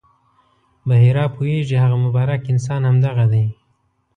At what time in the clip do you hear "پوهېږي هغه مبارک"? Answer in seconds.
1.35-2.41